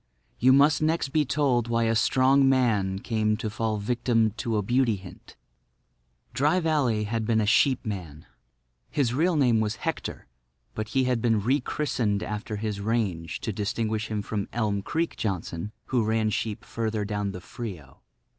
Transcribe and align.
You 0.39 0.51
must 0.51 0.81
next 0.81 1.09
be 1.09 1.25
told 1.25 1.67
why 1.67 1.83
a 1.83 1.93
strong 1.93 2.49
man 2.49 2.97
came 2.97 3.37
to 3.37 3.51
fall 3.51 3.75
a 3.75 3.79
victim 3.79 4.31
to 4.37 4.57
a 4.57 4.63
Beauty 4.63 4.95
Hint. 4.95 5.35
Dry 6.33 6.59
Valley 6.59 7.03
had 7.03 7.23
been 7.23 7.39
a 7.39 7.45
sheepman. 7.45 8.25
His 8.89 9.13
real 9.13 9.35
name 9.35 9.59
was 9.59 9.75
Hector, 9.75 10.25
but 10.73 10.87
he 10.97 11.03
had 11.03 11.21
been 11.21 11.41
rechristened 11.43 12.23
after 12.23 12.55
his 12.55 12.79
range 12.81 13.41
to 13.41 13.53
distinguish 13.53 14.07
him 14.07 14.23
from 14.23 14.49
"Elm 14.51 14.81
Creek" 14.81 15.17
Johnson, 15.17 15.71
who 15.85 16.03
ran 16.03 16.31
sheep 16.31 16.65
further 16.65 17.05
down 17.05 17.31
the 17.31 17.39
Frio. 17.39 18.01